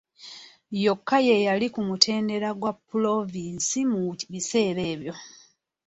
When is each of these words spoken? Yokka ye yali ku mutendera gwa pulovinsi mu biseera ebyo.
Yokka 0.85 1.17
ye 1.27 1.35
yali 1.45 1.67
ku 1.73 1.81
mutendera 1.87 2.49
gwa 2.59 2.71
pulovinsi 2.87 3.79
mu 3.91 3.99
biseera 4.33 4.81
ebyo. 4.93 5.13